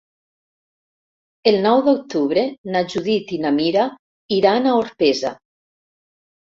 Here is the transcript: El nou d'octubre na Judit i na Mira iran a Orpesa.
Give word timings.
El 1.51 1.57
nou 1.65 1.83
d'octubre 1.89 2.47
na 2.77 2.83
Judit 2.95 3.37
i 3.37 3.41
na 3.45 3.55
Mira 3.61 3.87
iran 4.41 4.69
a 4.69 4.77
Orpesa. 4.83 5.37